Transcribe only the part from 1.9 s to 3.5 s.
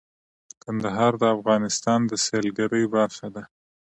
د سیلګرۍ برخه ده.